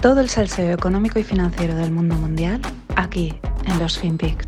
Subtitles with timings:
[0.00, 2.60] Todo el salseo económico y financiero del mundo mundial
[2.94, 3.34] aquí
[3.66, 4.46] en los FinPix.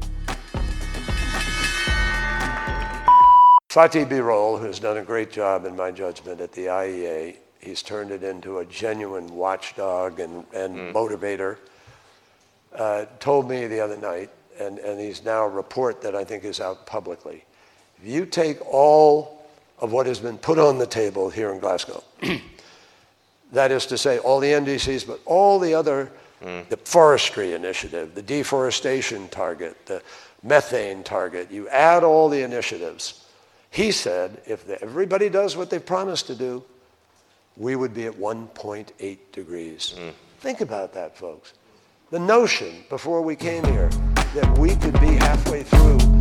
[3.69, 8.13] Fatih Birol, who's done a great job in my judgment at the IEA, he's turned
[8.13, 11.57] it into a genuine watchdog and, and motivator,
[12.77, 14.31] uh, told me the other night,
[14.61, 17.45] and, and he's now a report that I think is out publicly.
[18.01, 19.43] If you take all
[19.81, 22.05] of what has been put on the table here in Glasgow,
[23.53, 26.11] that is to say, all the NDCs, but all the other,
[26.43, 26.69] mm.
[26.69, 30.03] the forestry initiative, the deforestation target, the
[30.43, 33.25] methane target, you add all the initiatives.
[33.71, 36.65] He said if everybody does what they promised to do,
[37.57, 39.95] we would be at 1.8 degrees.
[39.99, 40.13] Mm.
[40.39, 41.55] Think about that, folks.
[42.11, 43.89] The notion before we came here
[44.35, 46.20] that we could be halfway through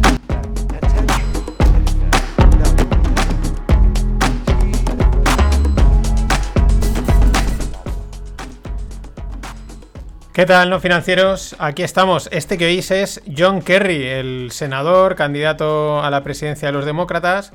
[10.40, 11.54] ¿Qué tal, no financieros?
[11.60, 12.30] Aquí estamos.
[12.32, 17.52] Este que oís es John Kerry, el senador, candidato a la presidencia de los demócratas.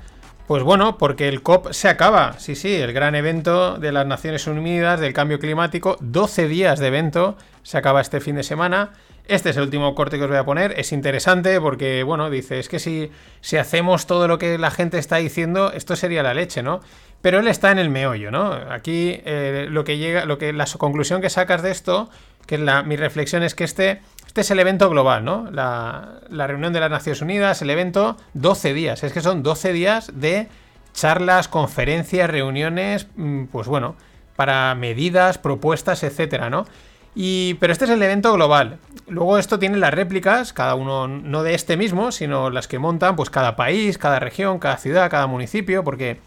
[0.46, 2.38] Pues bueno, porque el COP se acaba.
[2.38, 5.96] Sí, sí, el gran evento de las Naciones Unidas del cambio climático.
[6.00, 7.38] 12 días de evento.
[7.62, 8.92] Se acaba este fin de semana.
[9.26, 10.78] Este es el último corte que os voy a poner.
[10.78, 14.98] Es interesante porque, bueno, dice, es que si, si hacemos todo lo que la gente
[14.98, 16.80] está diciendo, esto sería la leche, ¿no?
[17.22, 18.52] Pero él está en el meollo, ¿no?
[18.52, 22.10] Aquí eh, lo que llega, lo que la conclusión que sacas de esto,
[22.46, 25.50] que la, mi reflexión es que este, este es el evento global, ¿no?
[25.50, 29.02] La, la reunión de las Naciones Unidas, el evento, 12 días.
[29.02, 30.48] Es que son 12 días de
[30.92, 33.96] charlas, conferencias, reuniones, mm, pues bueno,
[34.36, 36.66] para medidas, propuestas, etcétera, ¿no?
[37.14, 38.78] Y, pero este es el evento global.
[39.06, 43.14] Luego esto tiene las réplicas, cada uno no de este mismo, sino las que montan
[43.14, 46.18] pues cada país, cada región, cada ciudad, cada municipio, porque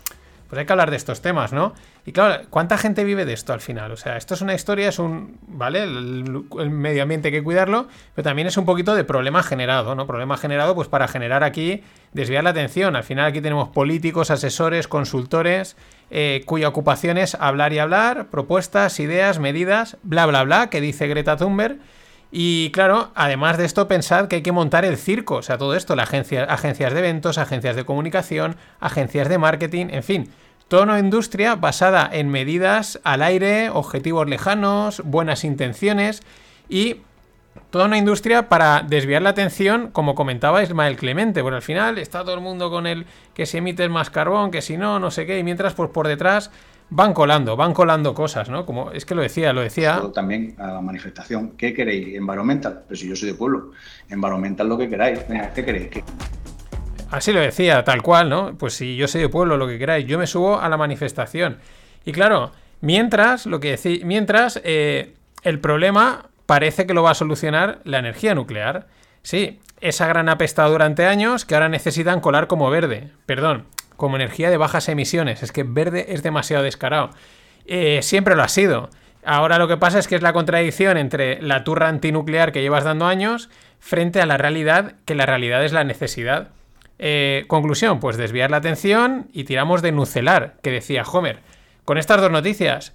[0.48, 1.73] pues hay que hablar de estos temas, ¿no?
[2.08, 3.92] Y claro, ¿cuánta gente vive de esto al final?
[3.92, 5.84] O sea, esto es una historia, es un, ¿vale?
[5.84, 10.08] El, medio ambiente hay que cuidarlo, pero también es un poquito de problema generado, ¿no?
[10.08, 12.96] Problema generado pues para generar aquí, desviar la atención.
[12.96, 15.76] Al final aquí tenemos políticos, asesores, consultores,
[16.10, 21.10] eh, cuya ocupación es hablar y hablar, propuestas, ideas, medidas, bla, bla, bla, que dice
[21.10, 21.78] Greta Thunberg.
[22.32, 25.76] Y claro, además de esto, pensad que hay que montar el circo, o sea, todo
[25.76, 30.30] esto, la agencia, agencias de eventos, agencias de comunicación, agencias de marketing, en fin,
[30.72, 36.22] una industria basada en medidas al aire, objetivos lejanos, buenas intenciones
[36.67, 36.98] y
[37.70, 42.22] toda una industria para desviar la atención, como comentaba Ismael Clemente, porque al final está
[42.22, 45.26] todo el mundo con el que si emites más carbón, que si no, no sé
[45.26, 46.52] qué, y mientras pues por detrás
[46.89, 48.66] van colando, van colando cosas, ¿no?
[48.66, 50.02] Como es que lo decía, lo decía.
[50.14, 51.52] También a la manifestación.
[51.58, 52.16] ¿Qué queréis?
[52.16, 52.84] Environmental.
[52.88, 53.72] Pero si yo soy de pueblo.
[54.10, 55.20] Environmental lo que queráis.
[55.54, 55.89] ¿Qué queréis?
[57.12, 58.58] Así lo decía, tal cual, ¿no?
[58.58, 61.58] Pues si yo soy de pueblo, lo que queráis, yo me subo a la manifestación.
[62.04, 62.52] Y claro,
[62.82, 65.14] mientras, lo que decía, mientras eh,
[65.44, 68.88] el problema parece que lo va a solucionar la energía nuclear.
[69.22, 73.12] Sí, esa gran apestado durante años que ahora necesitan colar como verde.
[73.28, 73.66] Perdón,
[73.96, 75.44] como energía de bajas emisiones.
[75.44, 77.12] Es que verde es demasiado descarado.
[77.66, 78.90] Eh, siempre lo ha sido.
[79.26, 82.86] Ahora lo que pasa es que es la contradicción entre la turra antinuclear que llevas
[82.86, 86.50] dando años frente a la realidad, que la realidad es la necesidad.
[87.00, 91.40] Eh, conclusión, pues desviar la atención y tiramos de nucelar, que decía Homer.
[91.86, 92.94] Con estas dos noticias,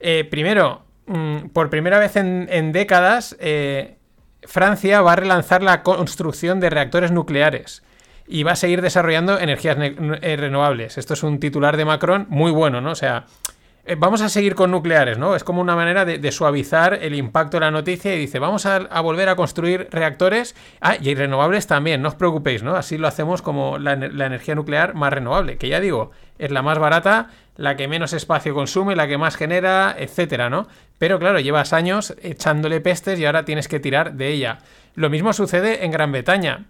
[0.00, 3.96] eh, primero, mmm, por primera vez en, en décadas, eh,
[4.42, 7.82] Francia va a relanzar la construcción de reactores nucleares
[8.26, 10.96] y va a seguir desarrollando energías eh, renovables.
[10.96, 12.92] Esto es un titular de Macron muy bueno, ¿no?
[12.92, 13.26] O sea,
[13.86, 15.36] eh, vamos a seguir con nucleares, ¿no?
[15.36, 18.76] Es como una manera de, suavizar el impacto de la noticia y dice, vamos a,
[18.76, 20.54] a, volver a construir reactores.
[20.80, 22.76] Ah, y renovables también, no os preocupéis, ¿no?
[22.76, 26.62] Así lo hacemos como la, la energía nuclear más renovable, que ya digo, es la
[26.62, 30.66] más barata, la que menos espacio consume, la que más genera, etcétera, ¿no?
[30.98, 34.58] Pero claro, llevas años echándole pestes y ahora tienes que tirar de ella.
[34.94, 36.66] Lo mismo sucede en Gran Bretaña.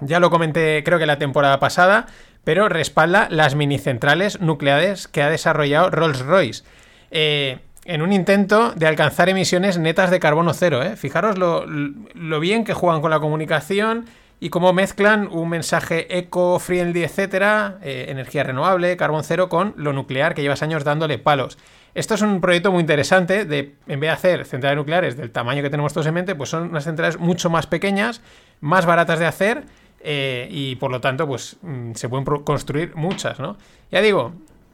[0.00, 2.06] Ya lo comenté creo que la temporada pasada,
[2.44, 6.64] pero respalda las minicentrales nucleares que ha desarrollado Rolls-Royce.
[7.10, 10.82] Eh, en un intento de alcanzar emisiones netas de carbono cero.
[10.82, 10.96] ¿eh?
[10.96, 14.06] Fijaros lo, bien que juegan con la comunicación
[14.38, 20.34] y cómo mezclan un mensaje eco-friendly, etcétera, eh, energía renovable, carbón cero, con lo nuclear
[20.34, 21.58] que llevas años dándole palos.
[21.94, 25.62] Esto es un proyecto muy interesante de, en vez de hacer centrales nucleares del tamaño
[25.62, 28.20] que tenemos todos en mente, pues son unas centrales mucho más pequeñas,
[28.60, 29.64] más baratas de hacer
[30.04, 33.56] eh, y por lo tanto, pues mm, se pueden construir muchas, ¿no?
[33.90, 34.32] Ya digo,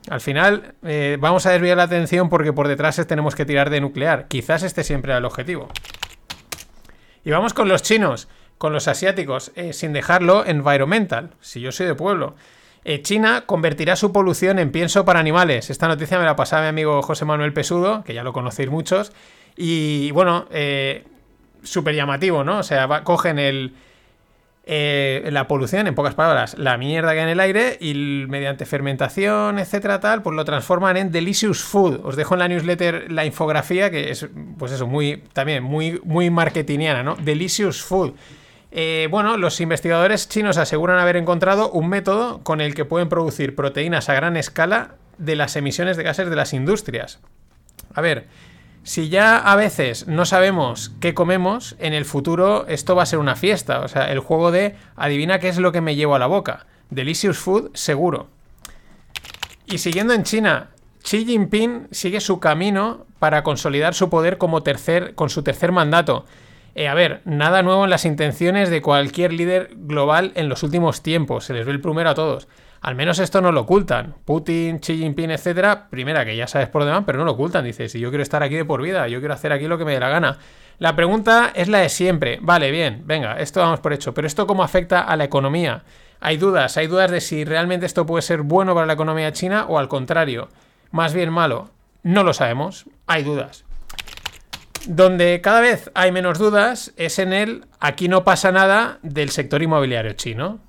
[0.09, 3.81] al final eh, vamos a desviar la atención porque por detrás tenemos que tirar de
[3.81, 4.27] nuclear.
[4.29, 5.69] Quizás este siempre era el objetivo.
[7.25, 11.87] Y vamos con los chinos, con los asiáticos, eh, sin dejarlo environmental, si yo soy
[11.87, 12.35] de pueblo.
[13.03, 15.69] China convertirá su polución en pienso para animales.
[15.69, 19.13] Esta noticia me la pasaba mi amigo José Manuel Pesudo, que ya lo conocéis muchos.
[19.57, 20.47] Y bueno,
[21.63, 22.61] súper llamativo, ¿no?
[22.61, 23.75] O sea, cogen el,
[24.71, 28.67] eh, la polución, en pocas palabras, la mierda que hay en el aire y mediante
[28.67, 32.01] fermentación, etcétera, tal, pues lo transforman en delicious food.
[32.05, 34.29] Os dejo en la newsletter la infografía que es,
[34.59, 37.17] pues eso, muy, también muy, muy marketingiana, ¿no?
[37.17, 38.13] Delicious food.
[38.71, 43.55] Eh, bueno, los investigadores chinos aseguran haber encontrado un método con el que pueden producir
[43.55, 47.21] proteínas a gran escala de las emisiones de gases de las industrias.
[47.95, 48.27] A ver,
[48.89, 53.19] si ya a veces no sabemos qué comemos, en el futuro esto va a ser
[53.19, 53.81] una fiesta.
[53.81, 56.65] O sea, el juego de adivina qué es lo que me llevo a la boca.
[56.89, 58.29] Delicious food, seguro.
[59.67, 60.71] Y siguiendo en China,
[61.03, 66.25] Xi Jinping sigue su camino para consolidar su poder como tercer, con su tercer mandato.
[66.75, 71.03] Eh, a ver, nada nuevo en las intenciones de cualquier líder global en los últimos
[71.03, 71.45] tiempos.
[71.45, 72.49] Se les ve el primero a todos.
[72.81, 74.15] Al menos esto no lo ocultan.
[74.25, 75.89] Putin, Xi Jinping, etcétera.
[75.91, 77.65] Primera, que ya sabes por demás, pero no lo ocultan.
[77.65, 79.85] Dice, si yo quiero estar aquí de por vida, yo quiero hacer aquí lo que
[79.85, 80.39] me dé la gana.
[80.79, 82.39] La pregunta es la de siempre.
[82.41, 84.15] Vale, bien, venga, esto vamos por hecho.
[84.15, 85.83] Pero esto cómo afecta a la economía.
[86.21, 89.67] Hay dudas, hay dudas de si realmente esto puede ser bueno para la economía china
[89.69, 90.49] o al contrario,
[90.91, 91.71] más bien malo.
[92.03, 93.65] No lo sabemos, hay dudas.
[94.87, 99.63] Donde cada vez hay menos dudas es en el aquí no pasa nada del sector
[99.63, 100.61] inmobiliario chino.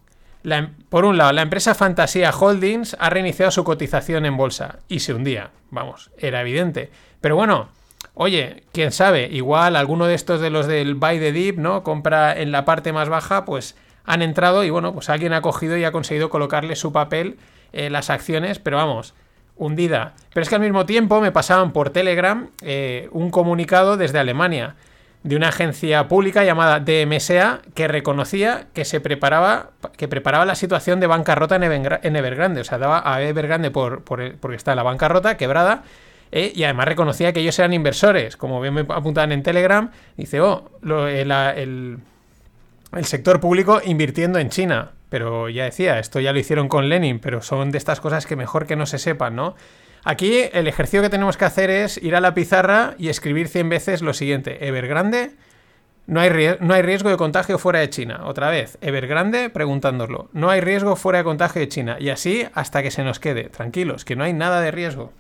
[0.44, 5.00] Em- por un lado, la empresa Fantasía Holdings ha reiniciado su cotización en bolsa y
[5.00, 5.52] se hundía.
[5.70, 6.92] Vamos, era evidente.
[7.22, 7.70] Pero bueno,
[8.14, 11.84] oye, quién sabe, igual alguno de estos de los del buy the dip, ¿no?
[11.84, 13.76] Compra en la parte más baja, pues
[14.06, 17.38] han entrado y bueno, pues alguien ha cogido y ha conseguido colocarle su papel
[17.74, 19.14] en las acciones, pero vamos,
[19.56, 20.14] hundida.
[20.34, 24.76] Pero es que al mismo tiempo me pasaban por Telegram eh, un comunicado desde Alemania
[25.24, 31.00] de una agencia pública llamada DMSA que reconocía que se preparaba que preparaba la situación
[31.02, 34.56] de bancarrota en, Evergra- en Evergrande, o sea, daba a Evergrande por, por el- porque
[34.56, 35.84] está la bancarrota, quebrada,
[36.32, 40.40] eh, y además reconocía que ellos eran inversores, como bien me apuntaban en Telegram, dice,
[40.42, 41.98] oh, lo- eh, la- el,
[42.96, 44.92] el sector público invirtiendo en China.
[45.10, 48.36] Pero ya decía, esto ya lo hicieron con Lenin, pero son de estas cosas que
[48.36, 49.56] mejor que no se sepan, ¿no?
[50.04, 53.70] Aquí el ejercicio que tenemos que hacer es ir a la pizarra y escribir 100
[53.70, 54.68] veces lo siguiente.
[54.68, 55.32] Evergrande,
[56.08, 58.22] no hay, no hay riesgo de contagio fuera de China.
[58.24, 60.30] Otra vez, Evergrande preguntándolo.
[60.34, 61.98] No hay riesgo fuera de contagio de China.
[62.00, 63.50] Y así hasta que se nos quede.
[63.50, 65.14] Tranquilos, que no hay nada de riesgo.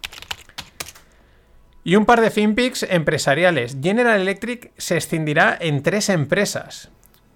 [1.83, 3.77] Y un par de FinPix empresariales.
[3.81, 6.89] General Electric se escindirá en tres empresas.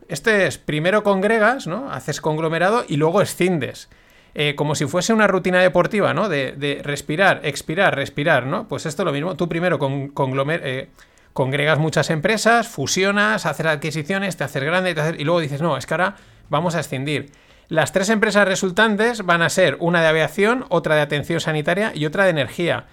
[0.07, 1.91] Este es primero congregas, ¿no?
[1.91, 3.89] Haces conglomerado y luego escindes.
[4.35, 6.27] Eh, como si fuese una rutina deportiva, ¿no?
[6.27, 8.67] De, respirar, expirar, respirar, ¿no?
[8.67, 9.35] Pues esto es lo mismo.
[9.35, 10.89] Tú primero eh,
[11.33, 15.77] congregas muchas empresas, fusionas, haces adquisiciones, te haces grande te haces- y luego dices, no,
[15.77, 16.15] es que ahora
[16.49, 17.31] vamos a escindir.
[17.69, 22.05] Las tres empresas resultantes van a ser una de aviación, otra de atención sanitaria y
[22.05, 22.85] otra de energía.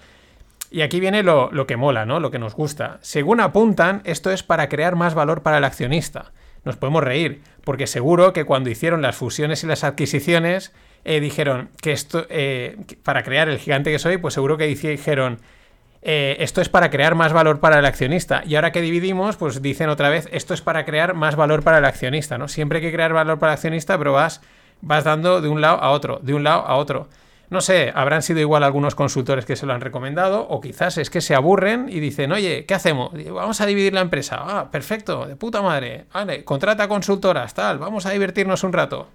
[0.69, 2.19] Y aquí viene lo que mola, ¿no?
[2.19, 2.99] Lo que nos gusta.
[3.01, 6.31] Según apuntan, esto es para crear más valor para el accionista.
[6.63, 10.71] Nos podemos reír, porque seguro que cuando hicieron las fusiones y las adquisiciones,
[11.03, 15.39] eh, dijeron que esto, eh, para crear el gigante que soy, pues seguro que dijeron,
[16.03, 18.43] eh, esto es para crear más valor para el accionista.
[18.45, 21.77] Y ahora que dividimos, pues dicen otra vez, esto es para crear más valor para
[21.77, 22.47] el accionista, ¿no?
[22.47, 24.41] Siempre hay que crear valor para el accionista, pero vas,
[24.81, 27.07] vas dando de un lado a otro, de un lado a otro.
[27.49, 31.09] No sé, habrán sido igual algunos consultores que se lo han recomendado, o quizás es
[31.09, 33.11] que se aburren y dicen, oye, ¿qué hacemos?
[33.29, 34.37] Vamos a dividir la empresa.
[34.39, 36.05] Ah, perfecto, de puta madre.
[36.13, 39.09] Vale, contrata consultoras, tal, vamos a divertirnos un rato.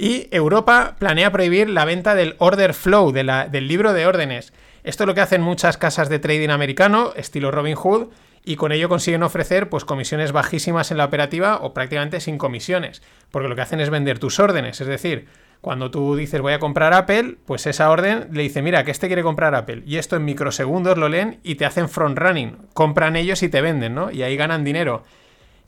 [0.00, 4.52] Y Europa planea prohibir la venta del order flow, del libro de órdenes.
[4.84, 8.06] Esto es lo que hacen muchas casas de trading americano, estilo Robin Hood,
[8.44, 13.02] y con ello consiguen ofrecer pues, comisiones bajísimas en la operativa o prácticamente sin comisiones,
[13.32, 15.26] porque lo que hacen es vender tus órdenes, es decir,
[15.60, 19.08] cuando tú dices voy a comprar Apple, pues esa orden le dice, mira, que este
[19.08, 23.16] quiere comprar Apple, y esto en microsegundos lo leen y te hacen front running, compran
[23.16, 24.12] ellos y te venden, ¿no?
[24.12, 25.02] Y ahí ganan dinero.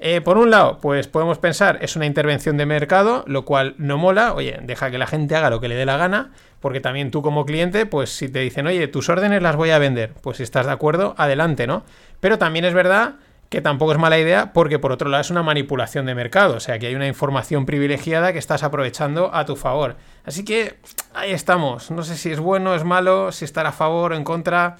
[0.02, 3.98] Eh, por un lado, pues podemos pensar, es una intervención de mercado, lo cual no
[3.98, 7.10] mola, oye, deja que la gente haga lo que le dé la gana, porque también
[7.10, 10.38] tú como cliente, pues si te dicen, oye, tus órdenes las voy a vender, pues
[10.38, 11.84] si estás de acuerdo, adelante, ¿no?
[12.18, 13.16] Pero también es verdad
[13.50, 16.60] que tampoco es mala idea, porque por otro lado es una manipulación de mercado, o
[16.60, 19.96] sea que hay una información privilegiada que estás aprovechando a tu favor.
[20.24, 20.76] Así que
[21.12, 24.24] ahí estamos, no sé si es bueno, es malo, si estar a favor o en
[24.24, 24.78] contra,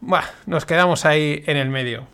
[0.00, 2.13] Buah, nos quedamos ahí en el medio.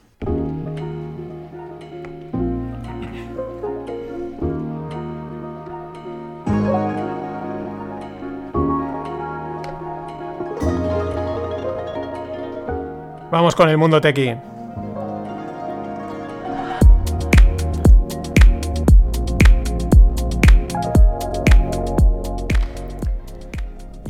[13.30, 14.34] Vamos con el mundo tequi.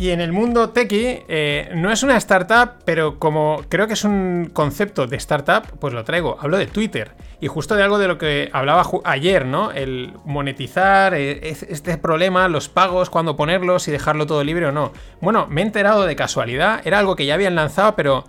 [0.00, 4.05] Y en el mundo techie, eh, no es una startup, pero como creo que es
[4.05, 6.39] un concepto de startup, pues lo traigo.
[6.41, 7.11] Hablo de Twitter.
[7.39, 9.73] Y justo de algo de lo que hablaba ayer, ¿no?
[9.73, 14.93] El monetizar, eh, este problema, los pagos, cuándo ponerlos, y dejarlo todo libre o no.
[15.21, 16.81] Bueno, me he enterado de casualidad.
[16.87, 18.25] Era algo que ya habían lanzado, pero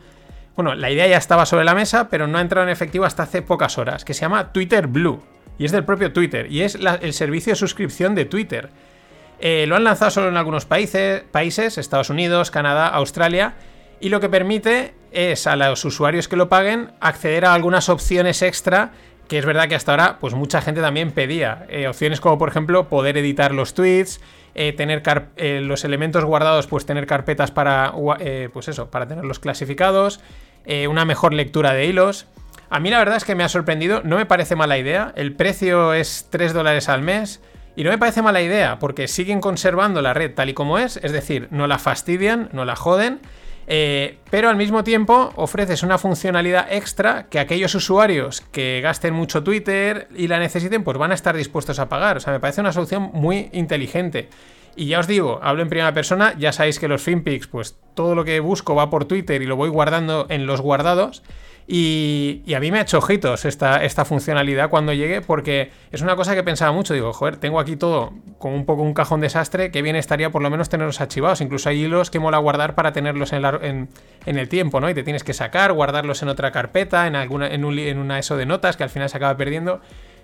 [0.56, 3.24] bueno, la idea ya estaba sobre la mesa, pero no ha entrado en efectivo hasta
[3.24, 5.22] hace pocas horas, que se llama Twitter Blue.
[5.58, 6.52] Y es del propio Twitter.
[6.52, 8.70] Y es el servicio de suscripción de Twitter.
[9.40, 13.54] Eh, lo han lanzado solo en algunos países, Estados Unidos, Canadá, Australia.
[14.00, 18.42] Y lo que permite es a los usuarios que lo paguen acceder a algunas opciones
[18.42, 18.92] extra
[19.32, 21.66] que es verdad que hasta ahora pues mucha gente también pedía.
[21.70, 24.20] Eh, opciones como por ejemplo poder editar los tweets,
[24.56, 25.04] eh, tener
[25.38, 27.94] los elementos guardados, pues tener carpetas para,
[28.54, 30.20] pues eso, para tenerlos clasificados,
[30.90, 32.28] una mejor lectura de hilos.
[32.70, 35.34] A mí la verdad es que me ha sorprendido, no me parece mala idea, el
[35.36, 37.42] precio es 3 dólares al mes
[37.76, 40.98] y no me parece mala idea porque siguen conservando la red tal y como es,
[40.98, 43.20] es decir, no la fastidian, no la joden.
[43.68, 49.44] Eh, pero al mismo tiempo ofreces una funcionalidad extra que aquellos usuarios que gasten mucho
[49.44, 52.18] Twitter y la necesiten, pues van a estar dispuestos a pagar.
[52.18, 54.30] O sea, me parece una solución muy inteligente.
[54.76, 58.16] Y ya os digo, hablo en primera persona, ya sabéis que los FinPix, pues todo
[58.16, 61.24] lo que busco va por Twitter y lo voy guardando en los guardados.
[61.68, 66.16] Y, a mí me ha hecho ojitos esta, esta funcionalidad cuando llegue, porque es una
[66.16, 66.94] cosa que pensaba mucho.
[66.94, 70.42] Digo, joder, tengo aquí todo con un poco un cajón desastre, que bien estaría por
[70.42, 71.40] lo menos tenerlos archivados.
[71.40, 73.88] Incluso hay hilos que mola guardar para tenerlos en,
[74.26, 74.90] el tiempo, ¿no?
[74.90, 78.36] Y te tienes que sacar, guardarlos en otra carpeta, en, alguna, en, en una ESO
[78.36, 79.80] de notas que al final se acaba perdiendo.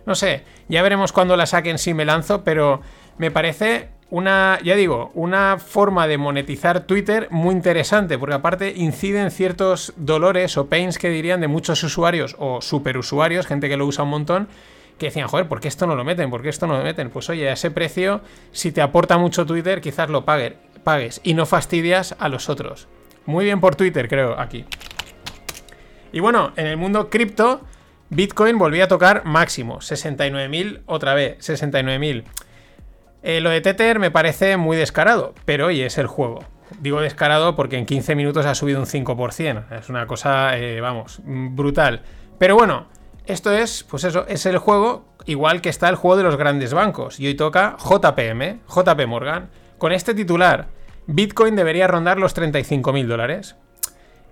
[0.06, 2.82] No sé, ya veremos cuando la saquen si me lanzo, pero
[3.18, 9.22] me parece una, ya digo, una forma de monetizar Twitter muy interesante, porque aparte incide
[9.22, 13.86] en ciertos dolores o pains que dirían de muchos usuarios o superusuarios, gente que lo
[13.86, 14.48] usa un montón,
[14.98, 16.30] que decían, joder, ¿por qué esto no lo meten?
[16.30, 17.10] ¿Por qué esto no lo meten?
[17.10, 18.22] Pues oye, a ese precio,
[18.52, 22.88] si te aporta mucho Twitter, quizás lo pagues y no fastidias a los otros.
[23.26, 24.66] Muy bien por Twitter, creo, aquí.
[26.14, 27.62] Y bueno, en el mundo cripto,
[28.10, 32.24] Bitcoin volvía a tocar máximo, 69.000 otra vez, 69.000.
[33.24, 36.40] Eh, lo de Tether me parece muy descarado, pero oye, es el juego.
[36.80, 39.80] Digo descarado porque en 15 minutos ha subido un 5%.
[39.80, 42.02] Es una cosa, eh, vamos, brutal.
[42.38, 42.88] Pero bueno,
[43.26, 46.74] esto es, pues eso, es el juego, igual que está el juego de los grandes
[46.74, 47.20] bancos.
[47.20, 49.50] Y hoy toca JPM, JP Morgan.
[49.78, 50.68] Con este titular,
[51.08, 53.56] Bitcoin debería rondar los 35.000 dólares.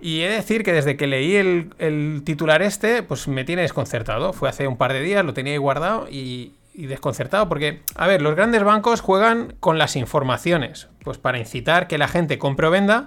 [0.00, 3.62] Y he de decir que desde que leí el, el, titular este, pues me tiene
[3.62, 4.32] desconcertado.
[4.34, 8.06] Fue hace un par de días, lo tenía ahí guardado y, y desconcertado porque, a
[8.06, 12.66] ver, los grandes bancos juegan con las informaciones, pues para incitar que la gente compre
[12.66, 13.06] o venda,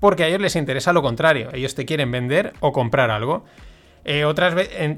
[0.00, 3.44] porque a ellos les interesa lo contrario, ellos te quieren vender o comprar algo.
[4.04, 4.26] Eh,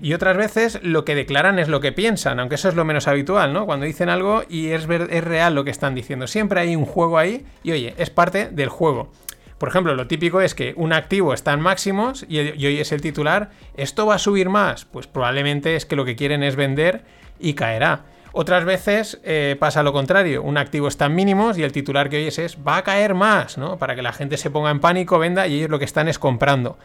[0.01, 3.07] y otras veces lo que declaran es lo que piensan, aunque eso es lo menos
[3.07, 3.67] habitual, ¿no?
[3.67, 6.27] Cuando dicen algo y es, es real lo que están diciendo.
[6.27, 9.11] Siempre hay un juego ahí y oye, es parte del juego.
[9.59, 12.93] Por ejemplo, lo típico es que un activo está en máximos y, y hoy es
[12.93, 14.85] el titular, ¿esto va a subir más?
[14.85, 17.05] Pues probablemente es que lo que quieren es vender
[17.39, 18.05] y caerá.
[18.37, 22.17] Otras veces eh, pasa lo contrario, un activo está en mínimos y el titular que
[22.17, 23.79] oyes es va a caer más, ¿no?
[23.79, 26.19] Para que la gente se ponga en pánico, venda y ellos lo que están es
[26.19, 26.77] comprando.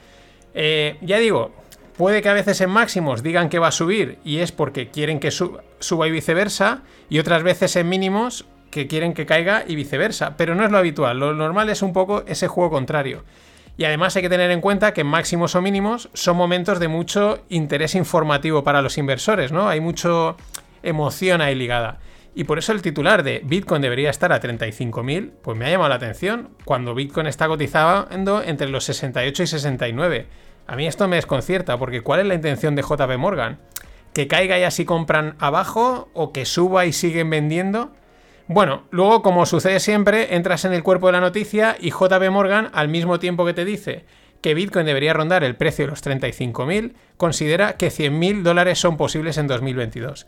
[0.53, 1.51] Eh, ya digo,
[1.97, 5.19] puede que a veces en máximos digan que va a subir y es porque quieren
[5.19, 10.37] que suba y viceversa, y otras veces en mínimos que quieren que caiga y viceversa,
[10.37, 13.23] pero no es lo habitual, lo normal es un poco ese juego contrario.
[13.77, 17.39] Y además hay que tener en cuenta que máximos o mínimos son momentos de mucho
[17.47, 19.69] interés informativo para los inversores, ¿no?
[19.69, 20.35] Hay mucho
[20.83, 21.99] emoción ahí ligada.
[22.35, 25.89] Y por eso el titular de Bitcoin debería estar a 35.000, pues me ha llamado
[25.89, 30.27] la atención cuando Bitcoin está cotizando entre los 68 y 69.
[30.67, 33.59] A mí esto me desconcierta, porque ¿cuál es la intención de JP Morgan?
[34.13, 37.91] ¿Que caiga y así compran abajo o que suba y siguen vendiendo?
[38.49, 42.71] Bueno, luego, como sucede siempre, entras en el cuerpo de la noticia y JP Morgan,
[42.73, 44.05] al mismo tiempo que te dice
[44.41, 49.37] que Bitcoin debería rondar el precio de los 35.000, considera que 100.000 dólares son posibles
[49.37, 50.25] en 2022.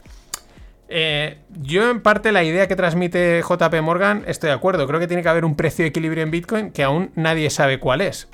[0.89, 5.07] Eh, yo en parte la idea que transmite JP Morgan estoy de acuerdo, creo que
[5.07, 8.27] tiene que haber un precio de equilibrio en Bitcoin que aún nadie sabe cuál es.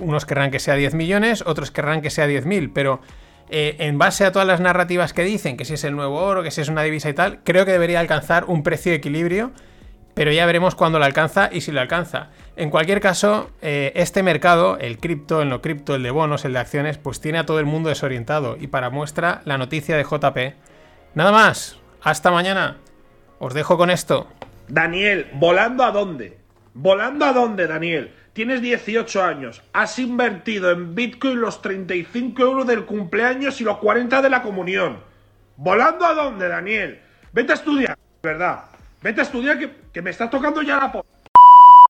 [0.00, 3.00] Unos querrán que sea 10 millones, otros querrán que sea 10.000, pero
[3.52, 6.42] eh, en base a todas las narrativas que dicen, que si es el nuevo oro,
[6.42, 9.52] que si es una divisa y tal, creo que debería alcanzar un precio de equilibrio,
[10.14, 12.30] pero ya veremos cuándo lo alcanza y si lo alcanza.
[12.56, 16.54] En cualquier caso, eh, este mercado, el cripto, el no cripto, el de bonos, el
[16.54, 18.56] de acciones, pues tiene a todo el mundo desorientado.
[18.58, 20.54] Y para muestra, la noticia de JP.
[21.14, 22.78] Nada más, hasta mañana.
[23.38, 24.28] Os dejo con esto.
[24.68, 26.38] Daniel, ¿volando a dónde?
[26.74, 28.12] ¿Volando a dónde, Daniel?
[28.32, 34.22] Tienes 18 años, has invertido en Bitcoin los 35 euros del cumpleaños y los 40
[34.22, 35.00] de la comunión.
[35.56, 37.00] ¿Volando a dónde, Daniel?
[37.32, 38.64] Vete a estudiar, ¿verdad?
[39.02, 41.04] Vete a estudiar que, que me estás tocando ya la po...